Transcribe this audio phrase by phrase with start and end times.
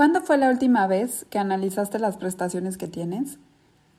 [0.00, 3.36] ¿Cuándo fue la última vez que analizaste las prestaciones que tienes?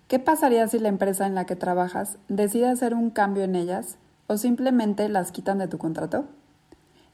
[0.07, 3.97] ¿Qué pasaría si la empresa en la que trabajas decide hacer un cambio en ellas
[4.25, 6.25] o simplemente las quitan de tu contrato?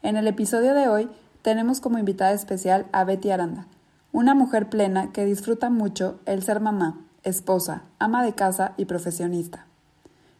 [0.00, 1.10] En el episodio de hoy
[1.42, 3.66] tenemos como invitada especial a Betty Aranda,
[4.10, 9.66] una mujer plena que disfruta mucho el ser mamá, esposa, ama de casa y profesionista.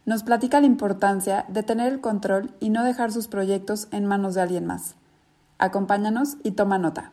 [0.07, 4.35] Nos platica la importancia de tener el control y no dejar sus proyectos en manos
[4.35, 4.95] de alguien más.
[5.59, 7.12] Acompáñanos y toma nota.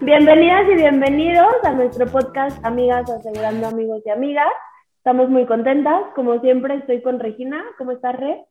[0.00, 4.52] Bienvenidas y bienvenidos a nuestro podcast Amigas Asegurando Amigos y Amigas.
[4.98, 6.02] Estamos muy contentas.
[6.14, 7.64] Como siempre, estoy con Regina.
[7.78, 8.44] ¿Cómo estás, Re?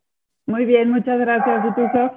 [0.48, 1.66] Muy bien, muchas gracias.
[1.66, 2.14] ¿Y tú, Sof?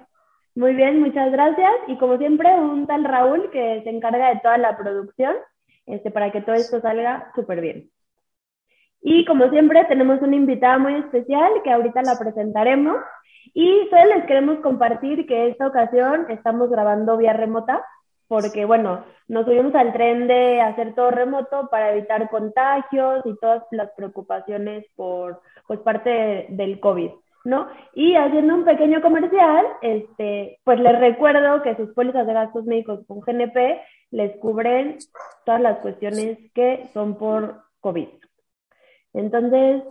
[0.54, 1.70] Muy bien, muchas gracias.
[1.88, 5.34] Y como siempre, un tal Raúl que se encarga de toda la producción
[5.84, 7.90] este, para que todo esto salga súper bien.
[9.02, 12.96] Y como siempre, tenemos una invitada muy especial que ahorita la presentaremos.
[13.52, 17.84] Y solo les queremos compartir que esta ocasión estamos grabando vía remota
[18.28, 23.64] porque, bueno, nos subimos al tren de hacer todo remoto para evitar contagios y todas
[23.70, 27.10] las preocupaciones por, pues, parte de- del COVID,
[27.44, 27.68] ¿no?
[27.94, 33.00] Y haciendo un pequeño comercial, este, pues les recuerdo que sus pólizas de gastos médicos
[33.06, 34.98] con GNP les cubren
[35.44, 38.08] todas las cuestiones que son por COVID.
[39.14, 39.82] Entonces,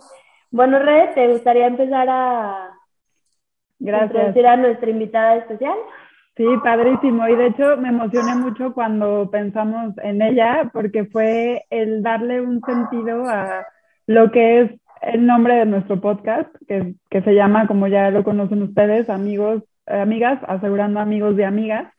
[0.52, 2.72] bueno, Red, ¿te gustaría empezar a
[3.80, 4.12] Gracias.
[4.12, 5.78] introducir a nuestra invitada especial?
[6.38, 7.28] Sí, padrísimo.
[7.28, 12.62] Y de hecho me emocioné mucho cuando pensamos en ella porque fue el darle un
[12.62, 13.66] sentido a
[14.06, 14.72] lo que es
[15.02, 19.64] el nombre de nuestro podcast, que, que se llama, como ya lo conocen ustedes, amigos,
[19.88, 21.92] eh, amigas, asegurando amigos y amigas.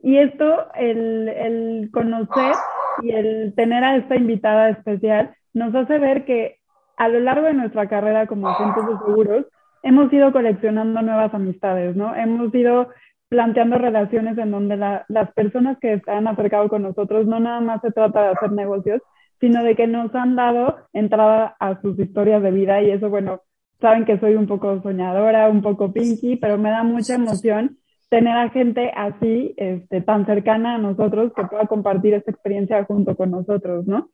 [0.00, 2.54] Y esto, el, el conocer
[3.02, 6.58] y el tener a esta invitada especial, nos hace ver que
[6.98, 9.46] a lo largo de nuestra carrera como agentes de seguros,
[9.82, 12.14] hemos ido coleccionando nuevas amistades, ¿no?
[12.14, 12.88] Hemos ido
[13.28, 17.60] planteando relaciones en donde la- las personas que se han acercado con nosotros no nada
[17.60, 19.02] más se trata de hacer negocios,
[19.40, 23.40] sino de que nos han dado entrada a sus historias de vida y eso, bueno,
[23.80, 27.76] saben que soy un poco soñadora, un poco pinky, pero me da mucha emoción
[28.08, 33.16] tener a gente así, este, tan cercana a nosotros que pueda compartir esta experiencia junto
[33.16, 34.08] con nosotros, ¿no?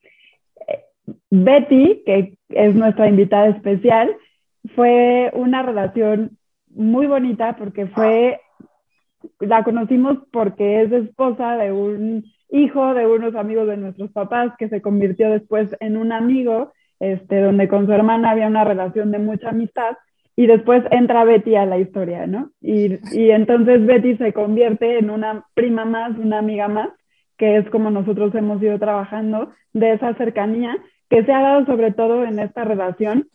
[0.66, 0.80] Eh,
[1.30, 4.16] Betty, que es nuestra invitada especial,
[4.74, 6.38] fue una relación
[6.74, 8.40] muy bonita porque fue
[9.40, 14.68] la conocimos porque es esposa de un hijo de unos amigos de nuestros papás que
[14.68, 19.18] se convirtió después en un amigo, este, donde con su hermana había una relación de
[19.18, 19.96] mucha amistad
[20.36, 22.50] y después entra Betty a la historia, ¿no?
[22.60, 26.90] Y, y entonces Betty se convierte en una prima más, una amiga más,
[27.36, 30.76] que es como nosotros hemos ido trabajando de esa cercanía
[31.08, 33.28] que se ha dado sobre todo en esta relación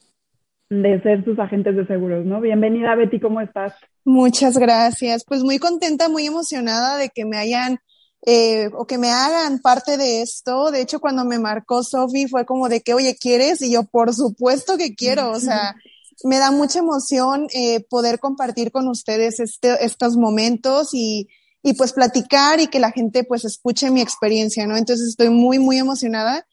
[0.69, 2.41] de ser sus agentes de seguros, ¿no?
[2.41, 3.73] Bienvenida Betty, ¿cómo estás?
[4.03, 5.23] Muchas gracias.
[5.25, 7.79] Pues muy contenta, muy emocionada de que me hayan
[8.25, 10.72] eh, o que me hagan parte de esto.
[10.72, 13.61] De hecho, cuando me marcó Sofi fue como de que, oye, ¿quieres?
[13.61, 15.31] Y yo, por supuesto que quiero.
[15.31, 15.75] O sea,
[16.23, 21.29] me da mucha emoción eh, poder compartir con ustedes este, estos momentos y,
[21.63, 24.75] y pues platicar y que la gente pues escuche mi experiencia, ¿no?
[24.75, 26.45] Entonces estoy muy, muy emocionada.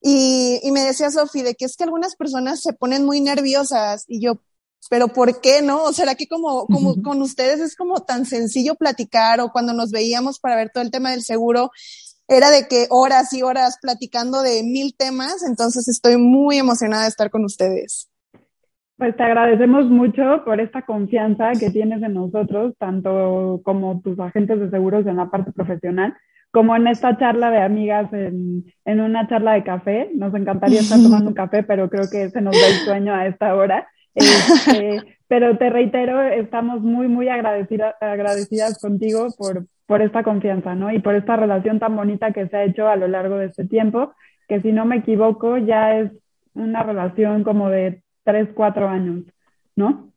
[0.00, 4.04] Y, y me decía Sofi de que es que algunas personas se ponen muy nerviosas
[4.06, 4.40] y yo,
[4.90, 5.82] pero ¿por qué no?
[5.82, 9.90] ¿O será que como, como con ustedes es como tan sencillo platicar o cuando nos
[9.90, 11.70] veíamos para ver todo el tema del seguro,
[12.28, 17.08] era de que horas y horas platicando de mil temas, entonces estoy muy emocionada de
[17.08, 18.10] estar con ustedes.
[18.98, 24.58] Pues te agradecemos mucho por esta confianza que tienes en nosotros, tanto como tus agentes
[24.58, 26.14] de seguros en la parte profesional,
[26.50, 30.10] como en esta charla de amigas, en, en una charla de café.
[30.14, 33.26] Nos encantaría estar tomando un café, pero creo que se nos da el sueño a
[33.26, 33.86] esta hora.
[34.14, 40.90] Este, pero te reitero, estamos muy, muy agradecida, agradecidas contigo por, por esta confianza, ¿no?
[40.92, 43.66] Y por esta relación tan bonita que se ha hecho a lo largo de este
[43.66, 44.12] tiempo,
[44.48, 46.12] que si no me equivoco ya es
[46.54, 49.24] una relación como de tres, cuatro años,
[49.76, 50.12] ¿no?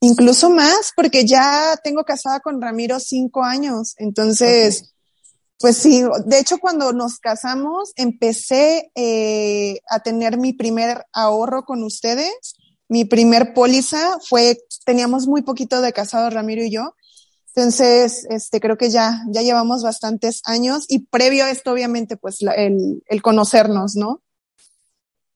[0.00, 4.93] Incluso más, porque ya tengo casada con Ramiro cinco años, entonces...
[5.64, 11.82] Pues sí, de hecho cuando nos casamos empecé eh, a tener mi primer ahorro con
[11.84, 12.58] ustedes.
[12.86, 16.94] Mi primer póliza fue, teníamos muy poquito de casado Ramiro y yo,
[17.56, 22.42] Entonces, este, creo que ya, ya llevamos bastantes años y previo a esto, obviamente, pues
[22.42, 24.20] el, el conocernos, ¿no?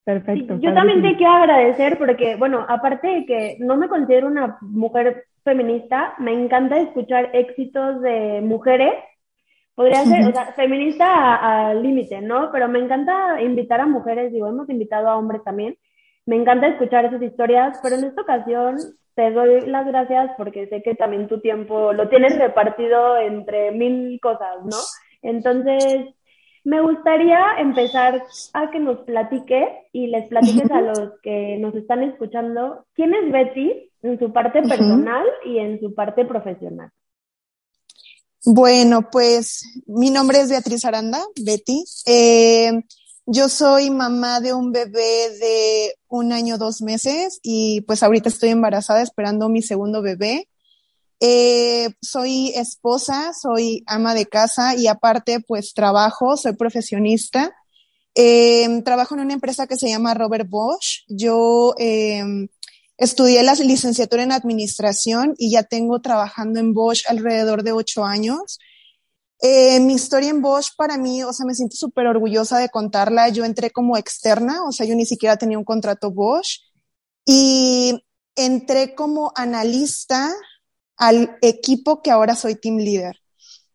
[0.05, 0.59] Perfecto.
[0.61, 5.25] yo también te quiero agradecer porque, bueno, aparte de que no me considero una mujer
[5.43, 8.93] feminista, me encanta escuchar éxitos de mujeres.
[9.79, 12.51] Podría ser, o sea, feminista al límite, ¿no?
[12.51, 15.79] Pero me encanta invitar a mujeres, digo, hemos invitado a hombres también.
[16.27, 18.77] Me encanta escuchar esas historias, pero en esta ocasión
[19.15, 24.19] te doy las gracias porque sé que también tu tiempo lo tienes repartido entre mil
[24.21, 24.79] cosas, ¿no?
[25.23, 26.13] Entonces,
[26.65, 28.21] me gustaría empezar
[28.55, 33.31] a que nos platique y les platiques a los que nos están escuchando quién es
[33.31, 36.91] Betty en su parte personal y en su parte profesional.
[38.51, 41.85] Bueno, pues mi nombre es Beatriz Aranda, Betty.
[42.07, 42.73] Eh,
[43.27, 48.49] yo soy mamá de un bebé de un año, dos meses y pues ahorita estoy
[48.49, 50.49] embarazada esperando mi segundo bebé.
[51.21, 57.55] Eh, soy esposa, soy ama de casa y aparte pues trabajo, soy profesionista.
[58.15, 61.05] Eh, trabajo en una empresa que se llama Robert Bosch.
[61.07, 62.49] Yo eh,
[62.99, 68.59] estudié la licenciatura en administración y ya tengo trabajando en Bosch alrededor de ocho años.
[69.41, 73.29] Eh, mi historia en Bosch para mí, o sea, me siento súper orgullosa de contarla.
[73.29, 76.61] Yo entré como externa, o sea, yo ni siquiera tenía un contrato Bosch
[77.25, 78.05] y
[78.35, 80.35] entré como analista
[80.97, 83.17] al equipo que ahora soy team leader.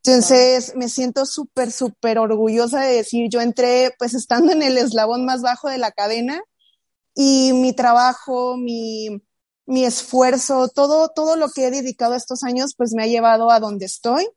[0.05, 5.25] Entonces me siento súper, súper orgullosa de decir, yo entré pues estando en el eslabón
[5.25, 6.41] más bajo de la cadena
[7.15, 9.21] y mi trabajo, mi,
[9.65, 13.59] mi esfuerzo, todo, todo lo que he dedicado estos años pues me ha llevado a
[13.59, 14.27] donde estoy.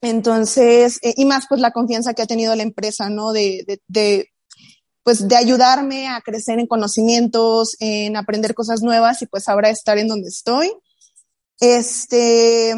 [0.00, 3.32] Entonces, eh, y más pues la confianza que ha tenido la empresa, ¿no?
[3.32, 4.28] De, de, de,
[5.02, 9.98] pues de ayudarme a crecer en conocimientos, en aprender cosas nuevas y pues ahora estar
[9.98, 10.72] en donde estoy.
[11.60, 12.74] Este,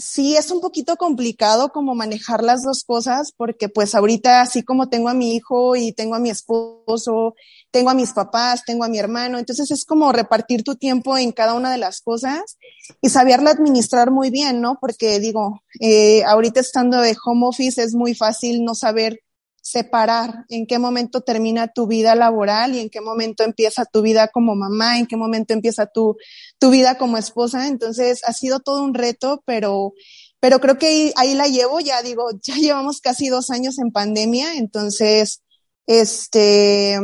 [0.00, 4.88] sí es un poquito complicado como manejar las dos cosas porque pues ahorita así como
[4.88, 7.34] tengo a mi hijo y tengo a mi esposo,
[7.70, 11.32] tengo a mis papás, tengo a mi hermano, entonces es como repartir tu tiempo en
[11.32, 12.56] cada una de las cosas
[13.00, 14.78] y saberla administrar muy bien, ¿no?
[14.80, 19.20] Porque digo, eh, ahorita estando de home office es muy fácil no saber
[19.60, 24.28] separar en qué momento termina tu vida laboral y en qué momento empieza tu vida
[24.28, 26.16] como mamá, en qué momento empieza tu,
[26.58, 27.68] tu vida como esposa.
[27.68, 29.92] Entonces ha sido todo un reto, pero,
[30.40, 34.54] pero creo que ahí, la llevo, ya digo, ya llevamos casi dos años en pandemia,
[34.56, 35.42] entonces,
[35.86, 36.98] este,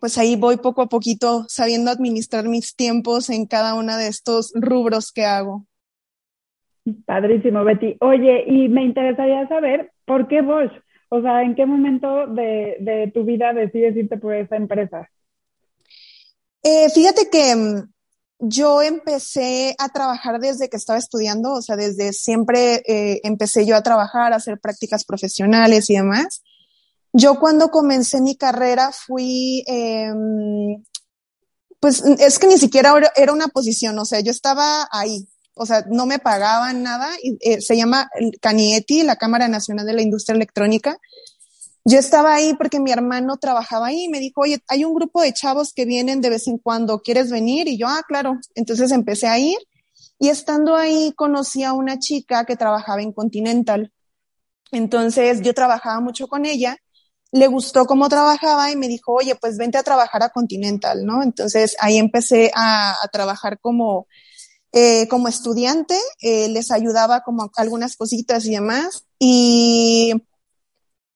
[0.00, 4.52] pues ahí voy poco a poquito sabiendo administrar mis tiempos en cada uno de estos
[4.54, 5.66] rubros que hago.
[7.04, 7.96] Padrísimo, Betty.
[8.00, 10.72] Oye, y me interesaría saber por qué Bosch.
[11.10, 15.08] O sea, ¿en qué momento de, de tu vida decides irte por esa empresa?
[16.62, 17.90] Eh, fíjate que mm,
[18.40, 23.76] yo empecé a trabajar desde que estaba estudiando, o sea, desde siempre eh, empecé yo
[23.76, 26.42] a trabajar, a hacer prácticas profesionales y demás.
[27.12, 30.12] Yo cuando comencé mi carrera fui, eh,
[31.80, 35.26] pues es que ni siquiera era una posición, o sea, yo estaba ahí,
[35.58, 37.08] o sea, no me pagaban nada,
[37.40, 38.08] eh, se llama
[38.40, 40.98] CANIETI, la Cámara Nacional de la Industria Electrónica.
[41.84, 45.22] Yo estaba ahí porque mi hermano trabajaba ahí y me dijo, oye, hay un grupo
[45.22, 47.66] de chavos que vienen de vez en cuando, ¿quieres venir?
[47.66, 48.38] Y yo, ah, claro.
[48.54, 49.58] Entonces empecé a ir
[50.18, 53.92] y estando ahí conocí a una chica que trabajaba en Continental.
[54.70, 56.76] Entonces yo trabajaba mucho con ella,
[57.32, 61.22] le gustó cómo trabajaba y me dijo, oye, pues vente a trabajar a Continental, ¿no?
[61.22, 64.06] Entonces ahí empecé a trabajar como
[64.72, 69.04] eh, como estudiante, eh, les ayudaba como algunas cositas y demás.
[69.18, 70.14] Y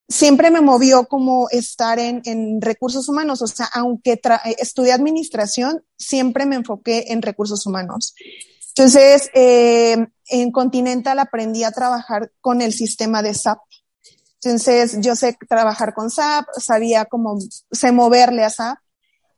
[0.09, 3.43] siempre me movió como estar en, en recursos humanos.
[3.43, 8.15] O sea, aunque eh, estudié administración, siempre me enfoqué en recursos humanos.
[8.69, 13.59] Entonces, eh, en Continental aprendí a trabajar con el sistema de SAP.
[14.43, 17.39] Entonces, yo sé trabajar con SAP, sabía cómo,
[17.71, 18.79] sé moverle a SAP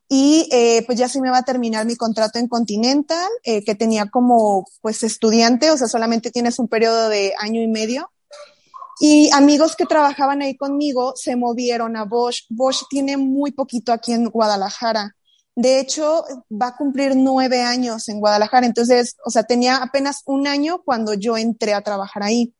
[0.07, 3.75] y eh, pues ya se me va a terminar mi contrato en Continental, eh, que
[3.75, 8.11] tenía como pues estudiante, o sea, solamente tienes un periodo de año y medio.
[8.99, 12.45] Y amigos que trabajaban ahí conmigo se movieron a Bosch.
[12.49, 15.15] Bosch tiene muy poquito aquí en Guadalajara.
[15.55, 18.65] De hecho, va a cumplir nueve años en Guadalajara.
[18.65, 22.53] Entonces, o sea, tenía apenas un año cuando yo entré a trabajar ahí.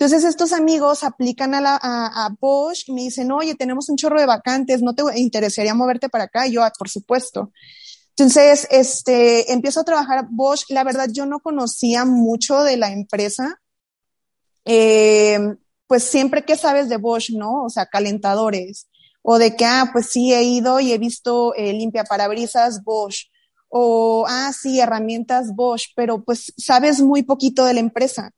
[0.00, 4.18] Entonces estos amigos aplican a, la, a, Bosch y me dicen, oye, tenemos un chorro
[4.18, 6.46] de vacantes, ¿no te interesaría moverte para acá?
[6.46, 7.52] Y yo, ah, por supuesto.
[8.16, 10.64] Entonces, este, empiezo a trabajar Bosch.
[10.70, 13.60] La verdad, yo no conocía mucho de la empresa.
[14.64, 15.38] Eh,
[15.86, 17.64] pues siempre que sabes de Bosch, ¿no?
[17.64, 18.88] O sea, calentadores.
[19.20, 23.26] O de que, ah, pues sí, he ido y he visto eh, limpia parabrisas Bosch
[23.68, 28.32] o, ah, sí, herramientas Bosch, pero pues sabes muy poquito de la empresa.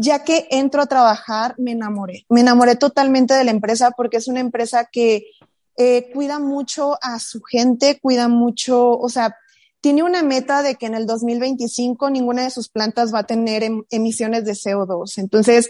[0.00, 2.24] Ya que entro a trabajar, me enamoré.
[2.30, 5.26] Me enamoré totalmente de la empresa porque es una empresa que
[5.76, 9.36] eh, cuida mucho a su gente, cuida mucho, o sea,
[9.82, 13.62] tiene una meta de que en el 2025 ninguna de sus plantas va a tener
[13.62, 15.18] em, emisiones de CO2.
[15.18, 15.68] Entonces,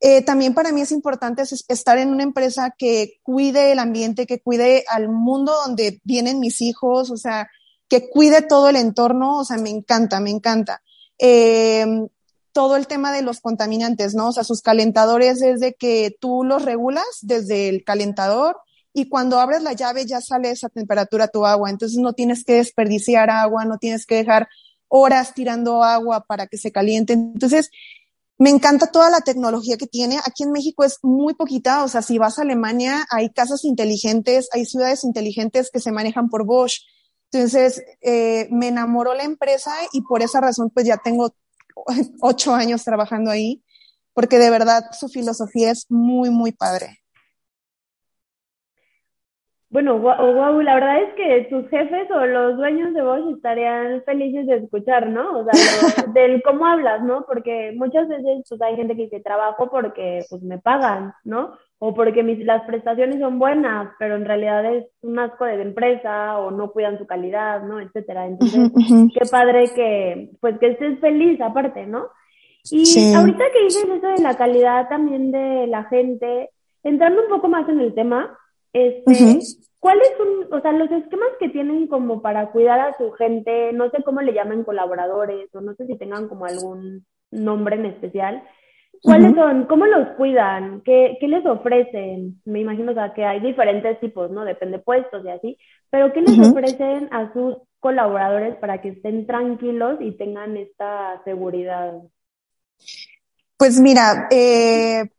[0.00, 4.40] eh, también para mí es importante estar en una empresa que cuide el ambiente, que
[4.40, 7.48] cuide al mundo donde vienen mis hijos, o sea,
[7.88, 10.82] que cuide todo el entorno, o sea, me encanta, me encanta.
[11.16, 12.08] Em,
[12.54, 14.28] todo el tema de los contaminantes, ¿no?
[14.28, 18.56] O sea, sus calentadores es de que tú los regulas desde el calentador
[18.94, 22.54] y cuando abres la llave ya sale esa temperatura tu agua, entonces no tienes que
[22.54, 24.48] desperdiciar agua, no tienes que dejar
[24.86, 27.14] horas tirando agua para que se caliente.
[27.14, 27.70] Entonces,
[28.38, 30.18] me encanta toda la tecnología que tiene.
[30.24, 34.48] Aquí en México es muy poquita, o sea, si vas a Alemania hay casas inteligentes,
[34.52, 36.82] hay ciudades inteligentes que se manejan por Bosch.
[37.32, 41.34] Entonces, eh, me enamoró la empresa y por esa razón, pues ya tengo
[42.20, 43.62] ocho años trabajando ahí,
[44.12, 47.03] porque de verdad su filosofía es muy, muy padre.
[49.74, 54.46] Bueno, wow, la verdad es que tus jefes o los dueños de Bosch estarían felices
[54.46, 55.40] de escuchar, ¿no?
[55.40, 55.50] O sea,
[56.14, 57.26] del cómo hablas, ¿no?
[57.26, 61.58] Porque muchas veces pues hay gente que dice trabajo porque pues me pagan, ¿no?
[61.80, 66.38] O porque mis, las prestaciones son buenas, pero en realidad es un asco de empresa
[66.38, 67.80] o no cuidan su calidad, ¿no?
[67.80, 68.28] Etcétera.
[68.28, 68.70] Entonces,
[69.12, 72.10] qué padre que, pues que estés feliz aparte, ¿no?
[72.70, 76.50] Y ahorita que dices eso de la calidad también de la gente,
[76.84, 78.38] entrando un poco más en el tema,
[78.74, 79.38] este,
[79.84, 83.70] ¿Cuáles son, o sea, los esquemas que tienen como para cuidar a su gente?
[83.74, 87.86] No sé cómo le llaman colaboradores o no sé si tengan como algún nombre en
[87.86, 88.42] especial.
[89.02, 89.66] ¿Cuáles son?
[89.66, 90.80] ¿Cómo los cuidan?
[90.80, 92.40] ¿Qué, ¿Qué, les ofrecen?
[92.46, 94.46] Me imagino o sea, que hay diferentes tipos, ¿no?
[94.46, 95.58] Depende puestos y así.
[95.90, 101.92] Pero ¿qué les ofrecen a sus colaboradores para que estén tranquilos y tengan esta seguridad?
[103.58, 105.10] Pues mira, eh,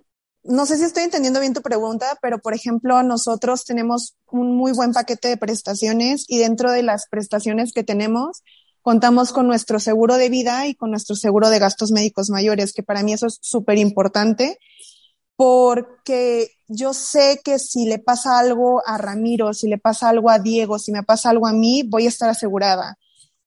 [0.47, 4.71] no sé si estoy entendiendo bien tu pregunta, pero por ejemplo, nosotros tenemos un muy
[4.71, 8.43] buen paquete de prestaciones y dentro de las prestaciones que tenemos,
[8.81, 12.83] contamos con nuestro seguro de vida y con nuestro seguro de gastos médicos mayores, que
[12.83, 14.59] para mí eso es súper importante
[15.35, 20.39] porque yo sé que si le pasa algo a Ramiro, si le pasa algo a
[20.39, 22.97] Diego, si me pasa algo a mí, voy a estar asegurada.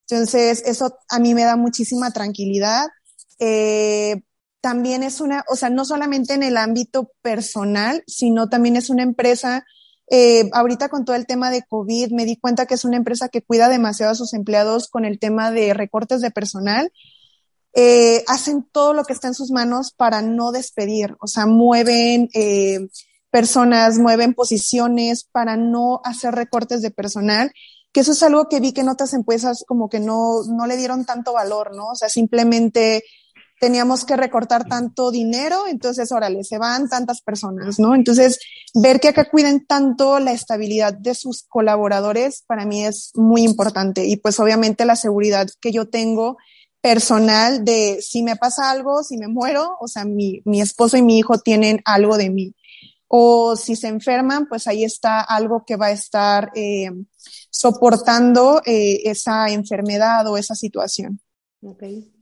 [0.09, 2.89] Entonces, eso a mí me da muchísima tranquilidad.
[3.39, 4.23] Eh,
[4.69, 9.03] también es una, o sea, no solamente en el ámbito personal, sino también es una
[9.03, 9.65] empresa,
[10.11, 13.31] eh, ahorita con todo el tema de COVID, me di cuenta que es una empresa
[13.31, 16.93] que cuida demasiado a sus empleados con el tema de recortes de personal.
[17.73, 22.29] Eh, hacen todo lo que está en sus manos para no despedir, o sea, mueven
[22.35, 22.89] eh,
[23.31, 27.53] personas, mueven posiciones para no hacer recortes de personal,
[27.95, 30.77] que eso es algo que vi que en otras empresas como que no, no le
[30.77, 31.93] dieron tanto valor, ¿no?
[31.93, 33.03] O sea, simplemente
[33.61, 37.95] teníamos que recortar tanto dinero, entonces, órale, se van tantas personas, ¿no?
[37.95, 38.39] Entonces,
[38.75, 44.07] ver que acá cuiden tanto la estabilidad de sus colaboradores, para mí es muy importante.
[44.07, 46.39] Y pues obviamente la seguridad que yo tengo
[46.81, 51.03] personal de si me pasa algo, si me muero, o sea, mi, mi esposo y
[51.03, 52.55] mi hijo tienen algo de mí.
[53.09, 56.91] O si se enferman, pues ahí está algo que va a estar eh,
[57.51, 61.21] soportando eh, esa enfermedad o esa situación.
[61.63, 62.13] Okay.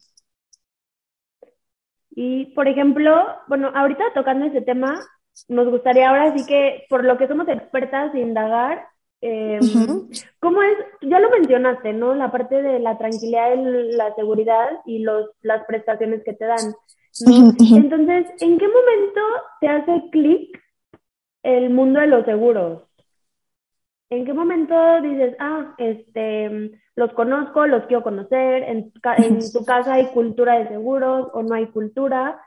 [2.19, 3.15] Y, por ejemplo,
[3.47, 4.99] bueno, ahorita tocando ese tema,
[5.49, 8.89] nos gustaría ahora sí que, por lo que somos expertas, indagar,
[9.21, 9.61] eh,
[10.41, 10.79] ¿cómo es?
[11.03, 12.15] Ya lo mencionaste, ¿no?
[12.15, 16.75] La parte de la tranquilidad, la seguridad y los, las prestaciones que te dan.
[17.27, 19.21] Entonces, ¿en qué momento
[19.61, 20.59] te hace clic
[21.43, 22.83] el mundo de los seguros?
[24.09, 29.95] ¿En qué momento dices, ah, este, los conozco, los quiero conocer, en, en tu casa
[29.95, 32.41] hay cultura de seguros o no hay cultura?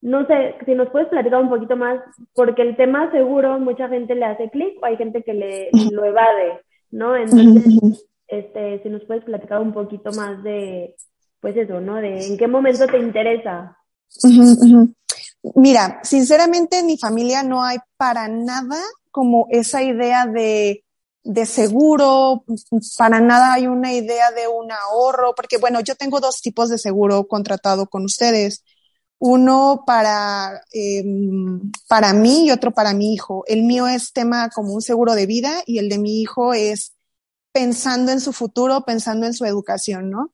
[0.00, 2.00] No sé, si nos puedes platicar un poquito más,
[2.34, 6.04] porque el tema seguro mucha gente le hace clic o hay gente que le lo
[6.04, 7.14] evade, ¿no?
[7.14, 10.96] Entonces, este, si nos puedes platicar un poquito más de,
[11.40, 11.96] pues eso, ¿no?
[11.96, 13.76] De en qué momento te interesa.
[15.54, 18.76] Mira, sinceramente en mi familia no hay para nada
[19.10, 20.84] como esa idea de
[21.22, 22.44] de seguro,
[22.96, 26.78] para nada hay una idea de un ahorro, porque bueno, yo tengo dos tipos de
[26.78, 28.64] seguro contratado con ustedes.
[29.18, 33.44] Uno para, em, para mí y otro para mi hijo.
[33.46, 36.94] El mío es tema como un seguro de vida y el de mi hijo es
[37.52, 40.32] pensando en su futuro, pensando en su educación, ¿no?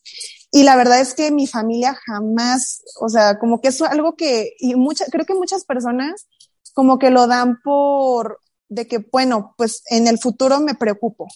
[0.53, 4.55] Y la verdad es que mi familia jamás, o sea, como que es algo que,
[4.59, 6.27] y mucha, creo que muchas personas
[6.75, 11.29] como que lo dan por, de que, bueno, pues en el futuro me preocupo.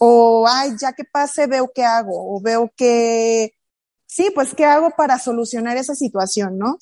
[0.00, 3.54] o, ay, ya que pase, veo qué hago, o veo que,
[4.06, 6.78] sí, pues qué hago para solucionar esa situación, ¿no?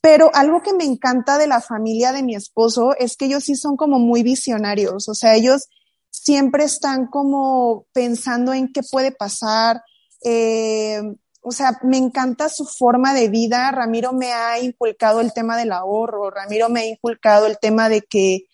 [0.00, 3.56] Pero algo que me encanta de la familia de mi esposo es que ellos sí
[3.56, 5.68] son como muy visionarios, o sea, ellos
[6.10, 9.82] siempre están como pensando en qué puede pasar.
[10.24, 11.00] Eh,
[11.40, 13.70] o sea, me encanta su forma de vida.
[13.70, 18.02] Ramiro me ha inculcado el tema del ahorro, Ramiro me ha inculcado el tema de
[18.02, 18.46] que,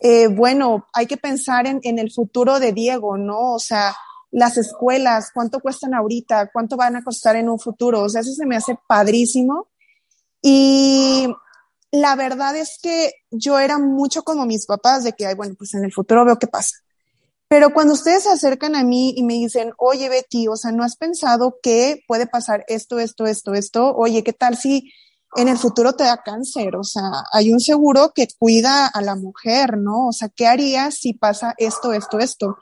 [0.00, 3.52] eh, bueno, hay que pensar en, el futuro de Diego, ¿no?
[3.54, 3.94] O sea,
[4.30, 8.02] las escuelas, cuánto cuestan ahorita, cuánto van a costar en un futuro.
[8.02, 9.68] O sea, eso se me hace padrísimo.
[10.40, 11.28] Y
[11.90, 15.74] la verdad es que yo era mucho como mis papás, de que, ay, bueno, pues
[15.74, 16.76] en el futuro veo qué pasa.
[17.48, 20.84] Pero cuando ustedes se acercan a mí y me dicen, oye, Betty, o sea, ¿no
[20.84, 23.94] has pensado que puede pasar esto, esto, esto, esto?
[23.96, 24.92] Oye, ¿qué tal si
[25.36, 26.76] en el futuro te da cáncer?
[26.76, 30.08] O sea, hay un seguro que cuida a la mujer, ¿no?
[30.08, 32.56] O sea, ¿qué harías si pasa esto, esto, esto?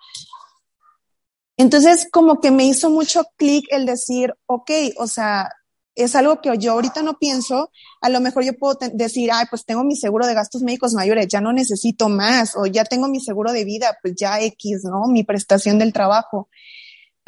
[1.56, 5.50] Entonces, como que me hizo mucho clic el decir, ok, o sea,
[5.96, 9.64] es algo que yo ahorita no pienso, a lo mejor yo puedo decir, ay, pues
[9.64, 13.18] tengo mi seguro de gastos médicos mayores, ya no necesito más, o ya tengo mi
[13.18, 15.08] seguro de vida, pues ya X, ¿no?
[15.08, 16.48] Mi prestación del trabajo.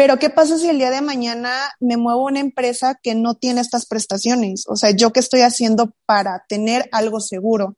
[0.00, 3.34] Pero ¿qué pasa si el día de mañana me muevo a una empresa que no
[3.34, 4.64] tiene estas prestaciones?
[4.66, 7.76] O sea, ¿yo qué estoy haciendo para tener algo seguro?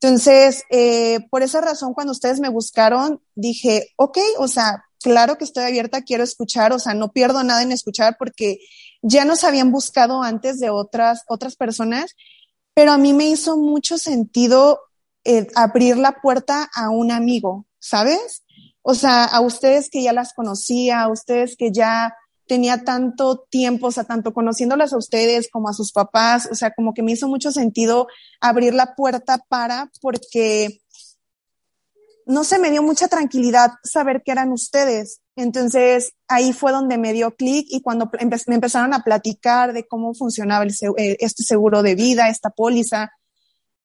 [0.00, 5.44] Entonces, eh, por esa razón, cuando ustedes me buscaron, dije, ok, o sea, claro que
[5.44, 8.60] estoy abierta, quiero escuchar, o sea, no pierdo nada en escuchar porque
[9.02, 12.14] ya nos habían buscado antes de otras, otras personas,
[12.74, 14.78] pero a mí me hizo mucho sentido
[15.24, 18.44] eh, abrir la puerta a un amigo, ¿sabes?
[18.82, 22.14] O sea, a ustedes que ya las conocía, a ustedes que ya
[22.46, 26.72] tenía tanto tiempo, o sea, tanto conociéndolas a ustedes como a sus papás, o sea,
[26.72, 28.08] como que me hizo mucho sentido
[28.40, 30.80] abrir la puerta para, porque
[32.26, 35.20] no se me dio mucha tranquilidad saber que eran ustedes.
[35.36, 38.10] Entonces ahí fue donde me dio clic y cuando
[38.46, 43.12] me empezaron a platicar de cómo funcionaba eh, este seguro de vida, esta póliza,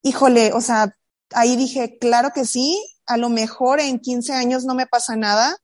[0.02, 0.94] híjole, o sea,
[1.32, 5.56] ahí dije, claro que sí, a lo mejor en 15 años no me pasa nada,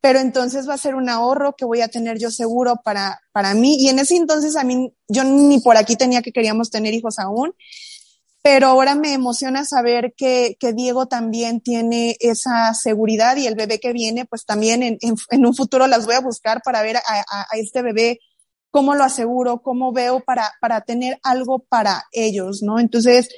[0.00, 3.54] pero entonces va a ser un ahorro que voy a tener yo seguro para, para
[3.54, 3.76] mí.
[3.78, 7.18] Y en ese entonces a mí, yo ni por aquí tenía que queríamos tener hijos
[7.18, 7.54] aún
[8.42, 13.80] pero ahora me emociona saber que, que, Diego también tiene esa seguridad y el bebé
[13.80, 17.02] que viene, pues también en, en, un futuro las voy a buscar para ver a,
[17.02, 18.20] a, este bebé
[18.70, 22.78] cómo lo aseguro, cómo veo para, para tener algo para ellos, ¿no?
[22.78, 23.28] Entonces,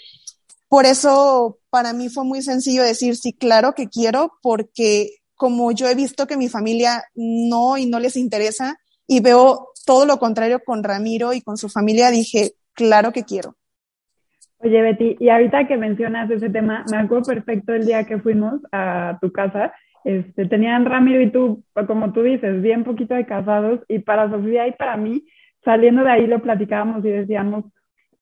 [0.68, 5.88] por eso para mí fue muy sencillo decir, sí, claro que quiero, porque como yo
[5.88, 10.60] he visto que mi familia no y no les interesa y veo todo lo contrario
[10.64, 13.54] con Ramiro y con su familia, dije, claro que quiero.
[14.58, 18.60] Oye, Betty, y ahorita que mencionas ese tema, me acuerdo perfecto el día que fuimos
[18.72, 19.72] a tu casa.
[20.04, 24.68] Este, tenían Ramiro y tú, como tú dices, bien poquito de casados, y para Sofía
[24.68, 25.24] y para mí,
[25.64, 27.64] saliendo de ahí lo platicábamos y decíamos,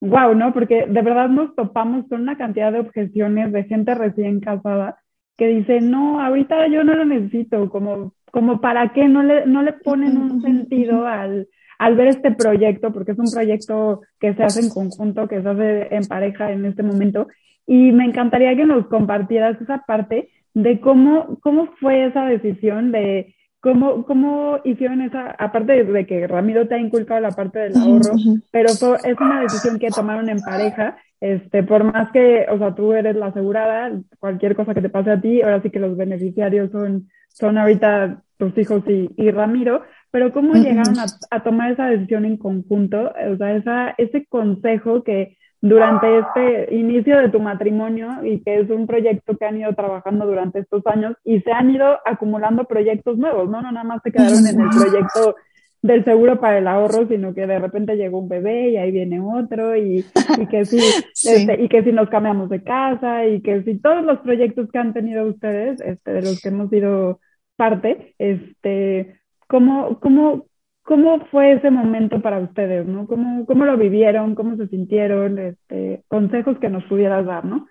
[0.00, 0.52] wow, ¿no?
[0.52, 4.98] Porque de verdad nos topamos con una cantidad de objeciones de gente recién casada
[5.37, 9.62] que dice, no, ahorita yo no lo necesito, como, como para qué, no le, no
[9.62, 11.46] le ponen un sentido al,
[11.78, 15.48] al ver este proyecto, porque es un proyecto que se hace en conjunto, que se
[15.48, 17.28] hace en pareja en este momento,
[17.66, 23.34] y me encantaría que nos compartieras esa parte de cómo, cómo fue esa decisión de
[23.60, 28.14] cómo, cómo hicieron esa, aparte de que Ramiro te ha inculcado la parte del ahorro,
[28.50, 32.92] pero es una decisión que tomaron en pareja, este, por más que, o sea, tú
[32.92, 36.70] eres la asegurada, cualquier cosa que te pase a ti, ahora sí que los beneficiarios
[36.70, 40.94] son, son ahorita tus hijos y, y Ramiro, pero ¿cómo llegaron
[41.30, 43.12] a, tomar esa decisión en conjunto?
[43.32, 48.70] O sea, esa, ese consejo que durante este inicio de tu matrimonio y que es
[48.70, 53.18] un proyecto que han ido trabajando durante estos años y se han ido acumulando proyectos
[53.18, 53.60] nuevos, ¿no?
[53.60, 55.36] No nada más se quedaron en el proyecto
[55.82, 59.20] del seguro para el ahorro, sino que de repente llegó un bebé y ahí viene
[59.20, 60.04] otro y,
[60.38, 60.78] y que si,
[61.28, 64.78] Este, y que si nos cambiamos de casa y que si todos los proyectos que
[64.78, 67.20] han tenido ustedes, este, de los que hemos sido
[67.56, 69.18] parte, este,
[69.48, 70.46] ¿Cómo, cómo,
[70.88, 73.07] cómo fue ese momento para ustedes, no?
[73.07, 74.35] ¿Cómo, cómo lo vivieron?
[74.35, 75.38] ¿Cómo se sintieron?
[75.38, 77.66] Este, consejos que nos pudieras dar, ¿no?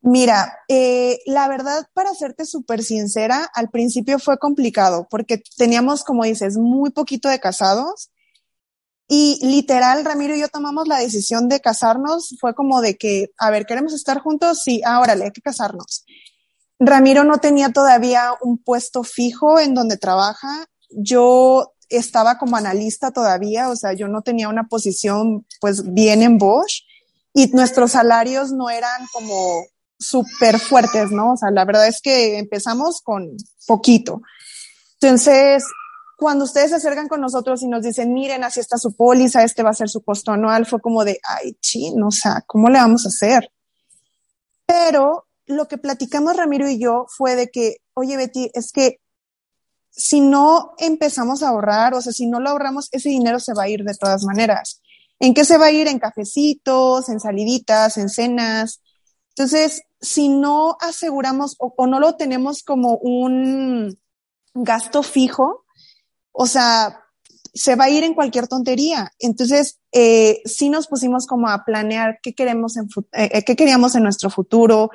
[0.00, 6.24] Mira, eh, la verdad, para serte súper sincera, al principio fue complicado porque teníamos, como
[6.24, 8.10] dices, muy poquito de casados
[9.08, 12.34] y literal, Ramiro y yo tomamos la decisión de casarnos.
[12.40, 14.62] Fue como de que, a ver, ¿queremos estar juntos?
[14.62, 16.06] Sí, ahora hay que casarnos.
[16.78, 20.66] Ramiro no tenía todavía un puesto fijo en donde trabaja.
[20.90, 26.38] Yo estaba como analista todavía, o sea, yo no tenía una posición pues bien en
[26.38, 26.82] Bosch
[27.32, 29.64] y nuestros salarios no eran como
[29.98, 31.32] súper fuertes, ¿no?
[31.32, 34.22] O sea, la verdad es que empezamos con poquito.
[35.00, 35.64] Entonces,
[36.16, 39.62] cuando ustedes se acercan con nosotros y nos dicen, miren, así está su póliza, este
[39.62, 42.78] va a ser su costo anual, fue como de, ay, chin, o sea, ¿cómo le
[42.78, 43.50] vamos a hacer?
[44.64, 49.00] Pero lo que platicamos Ramiro y yo fue de que, oye, Betty, es que
[49.96, 53.64] si no empezamos a ahorrar, o sea, si no lo ahorramos, ese dinero se va
[53.64, 54.82] a ir de todas maneras.
[55.18, 55.88] ¿En qué se va a ir?
[55.88, 58.82] En cafecitos, en saliditas, en cenas.
[59.30, 63.98] Entonces, si no aseguramos o, no lo tenemos como un
[64.54, 65.64] gasto fijo,
[66.32, 67.00] o sea,
[67.54, 69.10] se va a ir en cualquier tontería.
[69.18, 72.82] Entonces, eh, sí nos pusimos como a planear qué queremos eh,
[73.12, 74.90] eh, qué queríamos en nuestro futuro,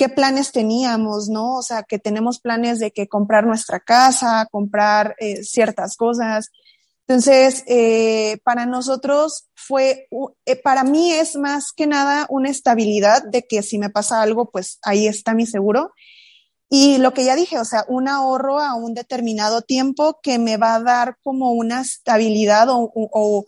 [0.00, 1.56] qué planes teníamos, ¿no?
[1.56, 6.48] O sea, que tenemos planes de que comprar nuestra casa, comprar eh, ciertas cosas.
[7.06, 10.08] Entonces, eh, para nosotros fue,
[10.46, 14.50] eh, para mí es más que nada una estabilidad de que si me pasa algo,
[14.50, 15.92] pues ahí está mi seguro.
[16.70, 20.56] Y lo que ya dije, o sea, un ahorro a un determinado tiempo que me
[20.56, 23.44] va a dar como una estabilidad o, o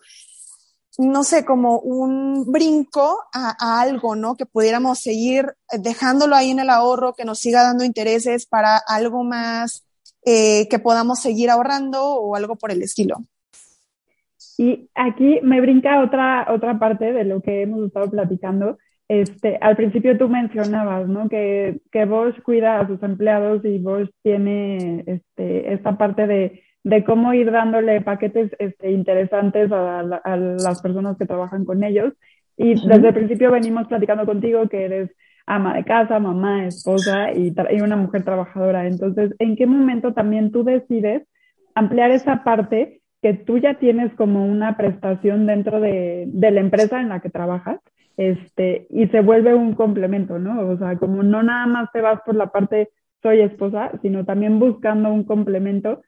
[0.99, 4.37] no sé, como un brinco a, algo, ¿no?
[4.37, 5.47] Que pudiéramos seguir
[5.79, 9.87] dejándolo ahí en el ahorro, que nos siga dando intereses para algo más
[10.25, 13.17] eh, que podamos seguir ahorrando o algo por el estilo.
[14.59, 18.79] Y aquí me brinca otra, otra parte de lo que hemos estado platicando.
[19.09, 21.29] Este, al principio tú mencionabas, ¿no?
[21.29, 27.05] Que, que Bosch cuida a sus empleados y Bosch tiene este, esta parte de de
[27.05, 32.13] cómo ir dándole paquetes este, interesantes a, las personas que trabajan con ellos.
[32.57, 35.11] Y desde el principio venimos platicando contigo que eres
[35.47, 38.87] ama de casa, mamá, esposa y, una mujer trabajadora.
[38.87, 41.27] Entonces, ¿en qué momento también tú decides
[41.75, 47.01] ampliar esa parte que tú ya tienes como una prestación dentro de, de la empresa
[47.01, 47.81] en la que trabajas?
[48.17, 50.69] Este, y se vuelve un complemento, ¿no?
[50.69, 52.91] O sea, como no nada más te vas por la parte
[53.23, 56.03] soy esposa, sino también buscando un complemento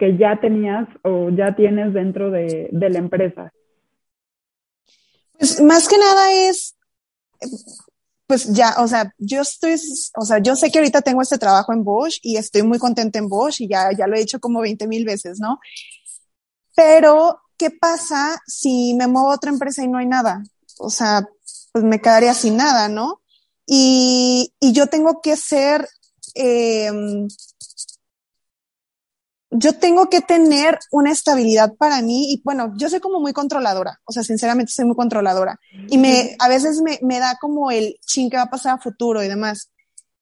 [0.00, 3.52] que ya tenías o ya tienes dentro de, la empresa?
[5.38, 6.74] Pues más que nada es,
[8.26, 9.76] pues ya, o sea, yo estoy,
[10.16, 13.18] o sea, yo sé que ahorita tengo este trabajo en Bosch y estoy muy contenta
[13.18, 15.60] en Bosch y ya, ya lo he hecho como 20 mil veces, ¿no?
[16.74, 20.42] Pero, ¿qué pasa si me muevo a otra empresa y no hay nada?
[20.78, 21.28] O sea,
[21.72, 23.20] pues me quedaría sin nada, ¿no?
[23.66, 25.86] Y, y yo tengo que ser,
[26.34, 26.90] eh,
[29.50, 34.00] yo tengo que tener una estabilidad para mí y bueno, yo soy como muy controladora,
[34.04, 35.58] o sea, sinceramente soy muy controladora
[35.88, 38.82] y me, a veces me, me da como el ching que va a pasar a
[38.82, 39.70] futuro y demás.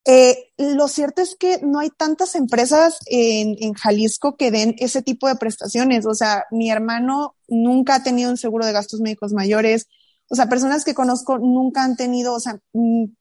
[0.07, 5.03] Eh, lo cierto es que no hay tantas empresas en, en Jalisco que den ese
[5.03, 9.35] tipo de prestaciones, o sea, mi hermano nunca ha tenido un seguro de gastos médicos
[9.35, 9.87] mayores,
[10.31, 12.59] o sea, personas que conozco nunca han tenido, o sea,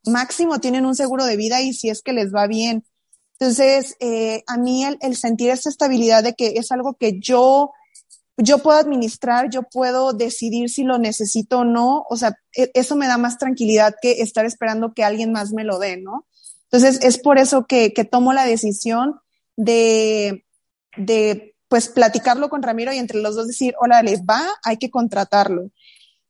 [0.05, 2.85] máximo tienen un seguro de vida y si es que les va bien
[3.39, 7.71] entonces, eh, a mí el, sentir esa estabilidad de que es algo que yo,
[8.35, 12.95] yo puedo administrar, yo puedo decidir si lo necesito o no, o sea, e, eso
[12.95, 16.25] me da más tranquilidad que estar esperando que alguien más me lo dé, ¿no?
[16.63, 19.19] Entonces, es por eso que, que tomo la decisión
[19.55, 20.43] de,
[20.97, 25.69] de, pues, platicarlo con Ramiro y entre los dos decir, órale, va, hay que contratarlo.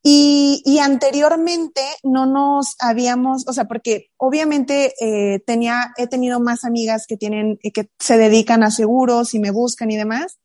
[0.04, 7.06] Y, anteriormente no nos habíamos, o sea, porque obviamente eh, tenía, he tenido más amigas
[7.08, 10.40] que tienen, eh, que se dedican a seguros y me buscan y demás.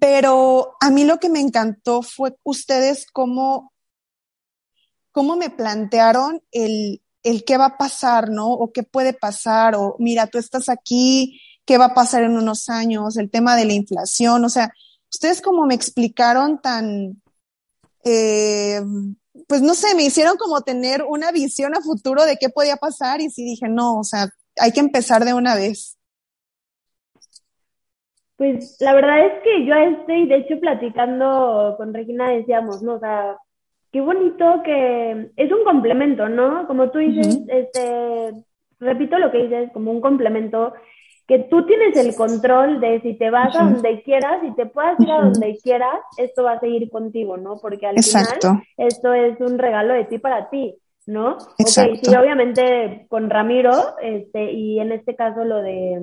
[0.00, 3.72] Pero a mí lo que me encantó fue ustedes cómo,
[5.12, 8.50] cómo me plantearon el, el qué va a pasar, ¿no?
[8.52, 12.68] O qué puede pasar, o mira, tú estás aquí, qué va a pasar en unos
[12.68, 14.72] años, el tema de la inflación, o sea,
[15.12, 17.20] ustedes como me explicaron tan,
[18.08, 18.80] eh,
[19.46, 23.20] pues no sé, me hicieron como tener una visión a futuro de qué podía pasar
[23.20, 24.28] y sí dije, no, o sea,
[24.60, 25.98] hay que empezar de una vez.
[28.36, 32.94] Pues la verdad es que yo estoy, de hecho, platicando con Regina decíamos, ¿no?
[32.94, 33.36] O sea,
[33.92, 36.66] qué bonito que es un complemento, ¿no?
[36.66, 38.32] Como tú dices, este,
[38.78, 40.72] repito lo que dices, como un complemento
[41.28, 44.98] que tú tienes el control de si te vas a donde quieras, y te puedas
[44.98, 47.58] ir a donde quieras, esto va a seguir contigo, ¿no?
[47.60, 50.74] Porque al final esto es un regalo de ti para ti,
[51.06, 51.36] ¿no?
[51.58, 51.92] Exacto.
[51.92, 56.00] Ok, sí, obviamente con Ramiro, este, y en este caso lo de,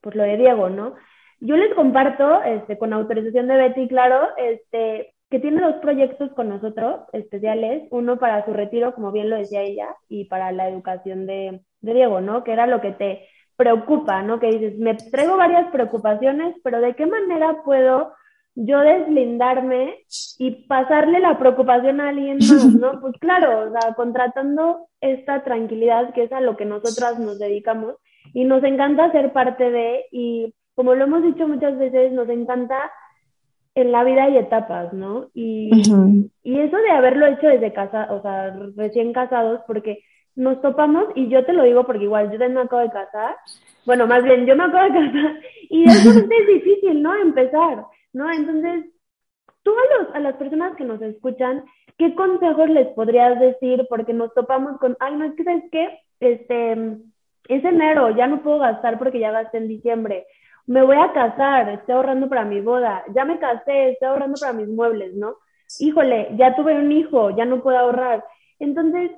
[0.00, 0.94] pues lo de Diego, ¿no?
[1.40, 6.48] Yo les comparto, este, con autorización de Betty, claro, este, que tiene dos proyectos con
[6.48, 11.26] nosotros especiales, uno para su retiro, como bien lo decía ella, y para la educación
[11.26, 12.44] de, de Diego, ¿no?
[12.44, 14.40] Que era lo que te preocupa, ¿no?
[14.40, 18.12] Que dices, me traigo varias preocupaciones, pero ¿de qué manera puedo
[18.54, 19.98] yo deslindarme
[20.38, 22.92] y pasarle la preocupación a alguien más, ¿no?
[23.00, 27.96] Pues claro, o sea, contratando esta tranquilidad que es a lo que nosotras nos dedicamos
[28.34, 32.90] y nos encanta ser parte de y como lo hemos dicho muchas veces, nos encanta
[33.74, 35.28] en la vida hay etapas, ¿no?
[35.34, 35.70] Y,
[36.42, 40.00] y eso de haberlo hecho desde casa, o sea, recién casados, porque
[40.34, 43.36] nos topamos, y yo te lo digo porque igual yo también me acabo de casar,
[43.84, 47.14] bueno, más bien yo me acabo de casar, y eso es difícil, ¿no?
[47.14, 48.30] Empezar, ¿no?
[48.30, 48.86] Entonces,
[49.62, 51.64] tú a, los, a las personas que nos escuchan,
[51.98, 53.86] ¿qué consejos les podrías decir?
[53.88, 55.98] Porque nos topamos con, ay, no, es que, ¿sabes qué?
[56.20, 56.72] Este,
[57.48, 60.26] es enero, ya no puedo gastar porque ya gasté en diciembre
[60.66, 64.52] me voy a casar, estoy ahorrando para mi boda, ya me casé, estoy ahorrando para
[64.52, 65.36] mis muebles, ¿no?
[65.78, 68.24] Híjole, ya tuve un hijo, ya no puedo ahorrar.
[68.58, 69.10] Entonces,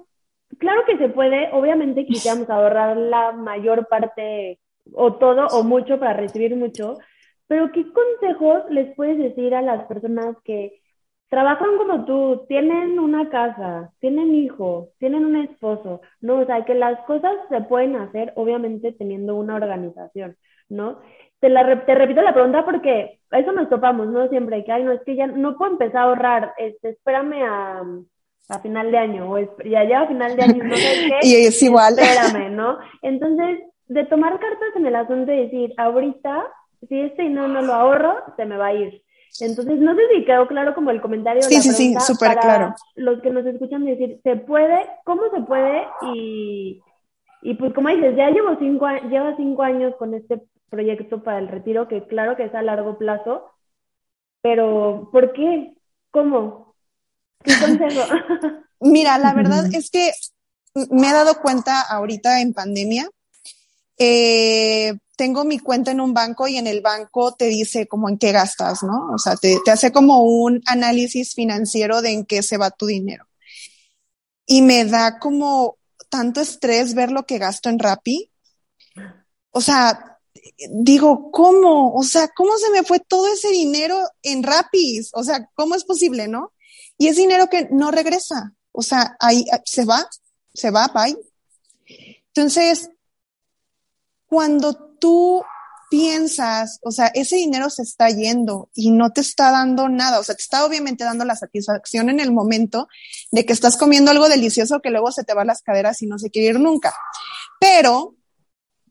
[0.58, 4.58] claro que se puede, obviamente quisiéramos ahorrar la mayor parte
[4.92, 6.98] o todo o mucho para recibir mucho,
[7.46, 10.80] pero ¿qué consejos les puedes decir a las personas que
[11.28, 16.40] trabajan como tú, tienen una casa, tienen hijo, tienen un esposo, ¿no?
[16.40, 20.36] O sea, que las cosas se pueden hacer obviamente teniendo una organización,
[20.68, 21.00] ¿no?
[21.44, 24.28] te, la, te repito la pregunta porque a eso nos topamos, ¿no?
[24.28, 27.82] Siempre que, ay, no, es que ya no puedo empezar a ahorrar, este, espérame a,
[28.48, 30.82] a final de año, o ya ya a final de año, no sé
[31.20, 31.26] qué.
[31.26, 31.98] y es igual.
[31.98, 32.78] Espérame, ¿no?
[33.02, 36.46] Entonces, de tomar cartas en el asunto y decir, ahorita,
[36.88, 39.02] si este no, no lo ahorro, se me va a ir.
[39.40, 41.42] Entonces, no sé si quedó claro como el comentario.
[41.42, 42.74] Sí, sí, sí, súper claro.
[42.94, 44.86] Los que nos escuchan decir, ¿se puede?
[45.04, 45.86] ¿Cómo se puede?
[46.14, 46.80] Y,
[47.42, 51.48] y pues como dices, ya llevo cinco, lleva cinco años con este proyecto para el
[51.48, 53.50] retiro, que claro que es a largo plazo,
[54.40, 55.74] pero ¿por qué?
[56.10, 56.73] ¿Cómo?
[57.42, 58.02] ¿Qué consejo?
[58.80, 60.12] Mira, la verdad es que
[60.90, 63.08] me he dado cuenta ahorita en pandemia.
[63.96, 68.18] Eh, tengo mi cuenta en un banco y en el banco te dice como en
[68.18, 69.12] qué gastas, ¿no?
[69.14, 72.86] O sea, te, te hace como un análisis financiero de en qué se va tu
[72.86, 73.26] dinero.
[74.46, 78.30] Y me da como tanto estrés ver lo que gasto en Rappi.
[79.50, 80.18] O sea,
[80.70, 81.94] digo, ¿cómo?
[81.94, 85.10] O sea, ¿cómo se me fue todo ese dinero en Rapis?
[85.14, 86.52] O sea, ¿cómo es posible, no?
[86.98, 88.52] Y es dinero que no regresa.
[88.72, 90.08] O sea, ahí se va,
[90.52, 91.16] se va, bye.
[92.28, 92.90] Entonces,
[94.26, 95.44] cuando tú
[95.90, 100.24] piensas, o sea, ese dinero se está yendo y no te está dando nada, o
[100.24, 102.88] sea, te está obviamente dando la satisfacción en el momento
[103.30, 106.18] de que estás comiendo algo delicioso que luego se te va las caderas y no
[106.18, 106.92] se quiere ir nunca.
[107.60, 108.16] Pero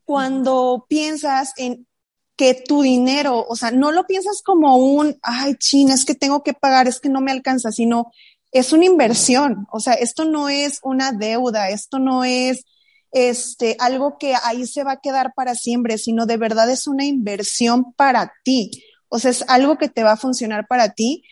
[0.06, 1.88] cuando piensas en
[2.36, 6.44] que tu dinero, o sea, no lo piensas como un, ay, china, es que tengo
[6.44, 8.12] que pagar, es que no me alcanza, sino
[8.52, 9.68] es una inversión.
[9.72, 12.66] O sea, esto no es una deuda, esto no es
[13.12, 17.06] este, algo que ahí se va a quedar para siempre, sino de verdad es una
[17.06, 18.72] inversión para ti.
[19.10, 21.24] O sea, es algo que te va a funcionar para ti.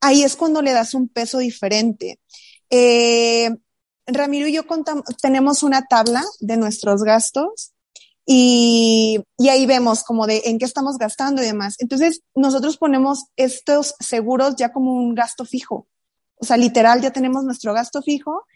[0.00, 2.18] Ahí es cuando le das un peso diferente.
[2.70, 3.50] Eh,
[4.06, 4.64] Ramiro y yo
[5.20, 7.72] tenemos una tabla de nuestros gastos
[8.32, 11.74] y, y, ahí vemos como de en qué estamos gastando y demás.
[11.80, 15.88] Entonces, nosotros ponemos estos seguros ya como un gasto fijo.
[16.36, 18.46] O sea, literal, ya tenemos nuestro gasto fijo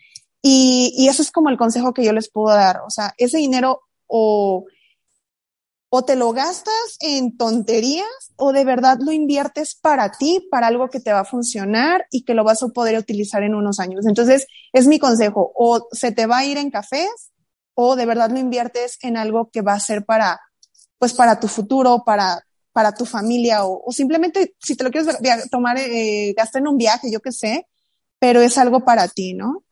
[0.40, 2.82] y, y ese es como el consejo que yo les puedo dar.
[2.86, 4.64] O sea, ese dinero o,
[5.88, 8.06] o te lo gastas en tonterías
[8.36, 12.22] o de verdad lo inviertes para ti, para algo que te va a funcionar y
[12.22, 14.06] que lo vas a poder utilizar en unos años.
[14.06, 15.50] Entonces, es mi consejo.
[15.56, 17.32] O se te va a ir en cafés
[17.74, 20.40] o de verdad lo inviertes en algo que va a ser para,
[20.98, 22.40] pues para tu futuro, para,
[22.72, 27.10] para tu familia o, simplemente si te lo quieres tomar, eh, gasta en un viaje,
[27.12, 27.66] yo qué sé,
[28.18, 29.62] pero es algo para ti, ¿no?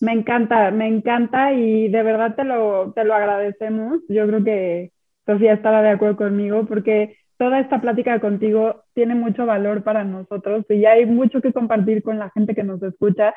[0.00, 4.00] Me encanta, me encanta y de verdad te lo, te lo agradecemos.
[4.08, 4.92] Yo creo que
[5.24, 10.64] Sofía estará de acuerdo conmigo porque toda esta plática contigo tiene mucho valor para nosotros
[10.68, 13.34] y hay mucho que compartir con la gente que nos escucha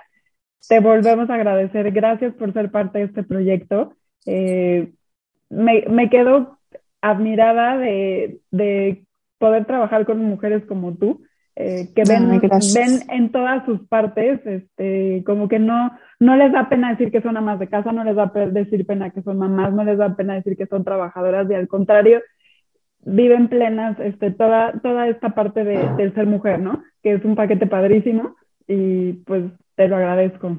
[0.67, 1.91] te volvemos a agradecer.
[1.91, 3.93] Gracias por ser parte de este proyecto.
[4.25, 4.91] Eh,
[5.49, 6.59] me, me, quedo
[7.01, 9.03] admirada de, de,
[9.37, 11.23] poder trabajar con mujeres como tú,
[11.55, 16.67] eh, que ven, ven en todas sus partes, este, como que no, no les da
[16.67, 19.73] pena decir que son amas de casa, no les da decir pena que son mamás,
[19.73, 22.21] no les da pena decir que son trabajadoras y al contrario,
[23.05, 26.83] viven plenas este, toda, toda esta parte de, del ser mujer, ¿no?
[27.01, 28.35] Que es un paquete padrísimo
[28.69, 30.57] y pues te lo agradezco.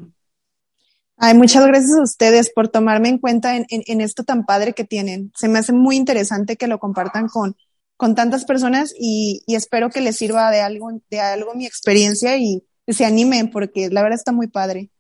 [1.17, 5.31] Ay, muchas gracias a ustedes por tomarme en cuenta en, esto tan padre que tienen.
[5.35, 7.55] Se me hace muy interesante que lo compartan con,
[7.97, 12.63] con tantas personas y, espero que les sirva de algo, de algo mi experiencia y
[12.89, 14.91] se animen porque la verdad está muy padre.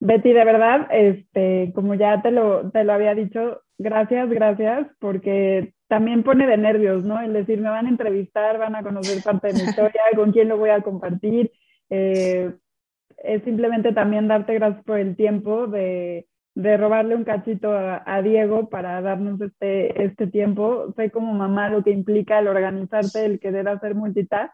[0.00, 5.74] Betty, de verdad, este, como ya te lo, te lo había dicho, gracias, gracias, porque
[5.88, 7.20] también pone de nervios, ¿no?
[7.20, 10.48] El decir, me van a entrevistar, van a conocer parte de mi historia, con quién
[10.48, 11.52] lo voy a compartir.
[11.90, 12.52] Eh,
[13.22, 18.68] es simplemente también darte gracias por el tiempo de, de robarle un cachito a, Diego
[18.68, 20.92] para darnos este, este tiempo.
[20.96, 24.52] Sé como mamá lo que implica el organizarte, el querer hacer multitask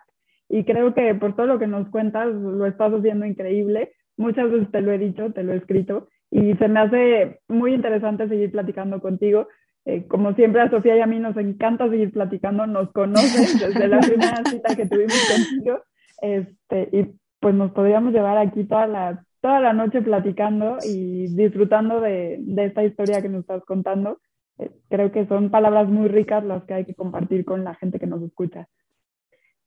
[0.48, 3.92] y creo que por todo lo que nos cuentas lo estás haciendo increíble.
[4.16, 7.74] Muchas veces te lo he dicho, te lo he escrito y se me hace muy
[7.74, 9.48] interesante seguir platicando contigo.
[9.84, 13.86] Eh, como siempre a Sofía y a mí nos encanta seguir platicando, nos conoces desde
[13.86, 15.80] la primera cita que tuvimos contigo
[16.20, 17.06] este, y
[17.46, 22.64] pues nos podríamos llevar aquí toda la, toda la noche platicando y disfrutando de, de
[22.64, 24.18] esta historia que nos estás contando.
[24.58, 28.00] Eh, creo que son palabras muy ricas las que hay que compartir con la gente
[28.00, 28.66] que nos escucha.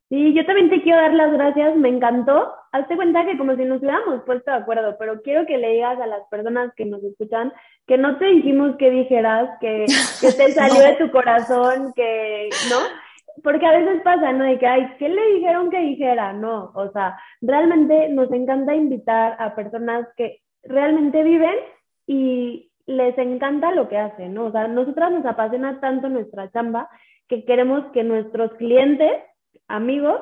[0.10, 2.52] Sí, yo también te quiero dar las gracias, me encantó.
[2.74, 6.02] Hazte cuenta que como si nos hubiéramos puesto de acuerdo, pero quiero que le digas
[6.02, 7.54] a las personas que nos escuchan
[7.88, 9.86] que no te dijimos que dijeras, que,
[10.20, 13.09] que te salió de tu corazón, que, ¿no?
[13.44, 14.46] Porque a veces pasa, ¿no?
[14.46, 16.34] De que, ay, ¿qué le dijeron que dijera?
[16.34, 21.56] No, o sea, realmente nos encanta invitar a personas que realmente viven
[22.08, 24.46] y les encanta lo que hacen, ¿no?
[24.46, 26.90] O sea, nosotras nos apasiona tanto nuestra chamba
[27.28, 29.12] que queremos que nuestros clientes
[29.68, 30.20] amigos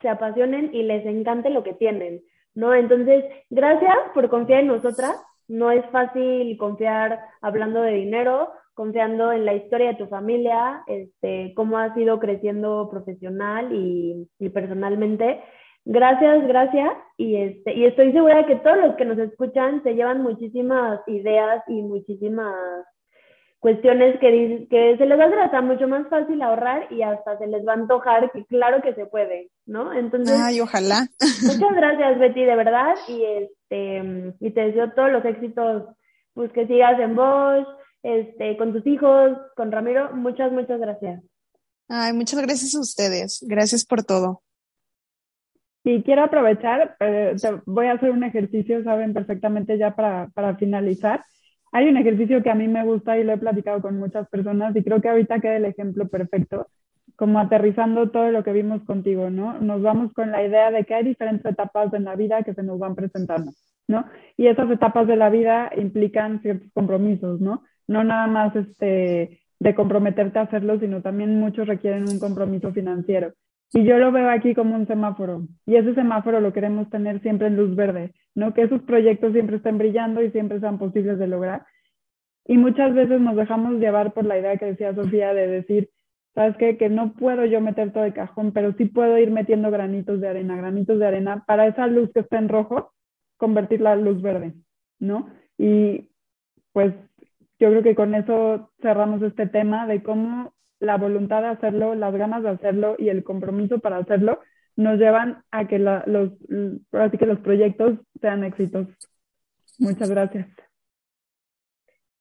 [0.00, 2.22] se apasionen y les encante lo que tienen,
[2.54, 2.74] ¿no?
[2.74, 5.14] Entonces, gracias por confiar en nosotras.
[5.46, 11.52] No es fácil confiar hablando de dinero, confiando en la historia de tu familia, este,
[11.56, 15.42] cómo has ido creciendo profesional y, y personalmente.
[15.84, 16.92] Gracias, gracias.
[17.16, 21.00] Y, este, y estoy segura de que todos los que nos escuchan se llevan muchísimas
[21.08, 22.54] ideas y muchísimas
[23.58, 27.36] cuestiones que, que se les va a hacer hasta mucho más fácil ahorrar y hasta
[27.36, 29.92] se les va a antojar, que claro que se puede, ¿no?
[29.92, 31.08] Entonces, ay, ojalá.
[31.42, 35.82] Muchas gracias, Betty, de verdad, y este, y te deseo todos los éxitos,
[36.34, 37.66] pues que sigas en voz,
[38.08, 41.22] este, con tus hijos, con Ramiro, muchas, muchas gracias.
[41.88, 44.42] Ay, muchas gracias a ustedes, gracias por todo.
[45.84, 51.24] Y quiero aprovechar, eh, voy a hacer un ejercicio, saben perfectamente ya para, para finalizar
[51.72, 54.74] hay un ejercicio que a mí me gusta y lo he platicado con muchas personas
[54.74, 56.68] y creo que ahorita queda el ejemplo perfecto,
[57.16, 59.58] como aterrizando todo lo que vimos contigo, ¿no?
[59.60, 62.62] Nos vamos con la idea de que hay diferentes etapas en la vida que se
[62.62, 63.52] nos van presentando,
[63.86, 64.06] ¿no?
[64.36, 67.62] Y esas etapas de la vida implican ciertos compromisos, ¿no?
[67.88, 73.32] No nada más este, de comprometerte a hacerlo, sino también muchos requieren un compromiso financiero.
[73.72, 75.42] Y yo lo veo aquí como un semáforo.
[75.66, 78.54] Y ese semáforo lo queremos tener siempre en luz verde, ¿no?
[78.54, 81.66] Que esos proyectos siempre estén brillando y siempre sean posibles de lograr.
[82.46, 85.90] Y muchas veces nos dejamos llevar por la idea que decía Sofía de decir,
[86.34, 86.78] ¿sabes qué?
[86.78, 90.28] Que no puedo yo meter todo de cajón, pero sí puedo ir metiendo granitos de
[90.28, 92.92] arena, granitos de arena, para esa luz que está en rojo,
[93.36, 94.54] convertirla en luz verde,
[94.98, 95.28] ¿no?
[95.58, 96.08] Y
[96.72, 96.94] pues
[97.58, 102.14] yo creo que con eso cerramos este tema de cómo la voluntad de hacerlo, las
[102.14, 104.40] ganas de hacerlo y el compromiso para hacerlo
[104.76, 106.04] nos llevan a que los,
[106.92, 108.94] así que los proyectos sean exitosos.
[109.78, 110.46] Muchas gracias.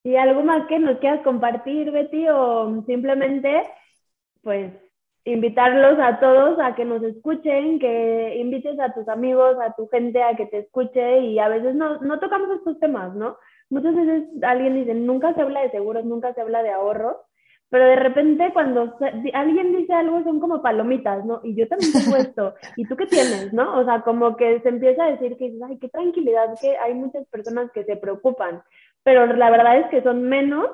[0.03, 2.27] ¿Y algo más que nos quieras compartir, Betty?
[2.29, 3.61] O simplemente,
[4.41, 4.73] pues,
[5.25, 10.23] invitarlos a todos a que nos escuchen, que invites a tus amigos, a tu gente
[10.23, 13.37] a que te escuche y a veces no, no tocamos estos temas, ¿no?
[13.69, 17.17] Muchas veces alguien dice, nunca se habla de seguros, nunca se habla de ahorros
[17.69, 18.95] pero de repente cuando
[19.33, 21.41] alguien dice algo son como palomitas, ¿no?
[21.43, 23.77] Y yo también tengo esto, ¿y tú qué tienes, no?
[23.77, 27.27] O sea, como que se empieza a decir que, ay, qué tranquilidad, que hay muchas
[27.27, 28.61] personas que se preocupan,
[29.03, 30.67] pero la verdad es que son menos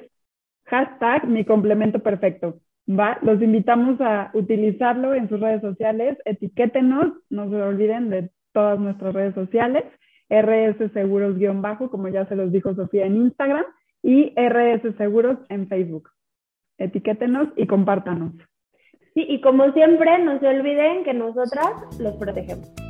[0.65, 2.59] hashtag mi complemento perfecto.
[2.87, 3.17] ¿va?
[3.21, 9.13] Los invitamos a utilizarlo en sus redes sociales, etiquétenos, no se olviden de todas nuestras
[9.13, 9.83] redes sociales,
[10.29, 13.65] RS Seguros-bajo, como ya se los dijo Sofía en Instagram,
[14.01, 16.09] y RS Seguros en Facebook.
[16.77, 18.33] etiquétenos y compártanos.
[19.13, 22.82] Sí, y como siempre, no se olviden que nosotras los protegemos.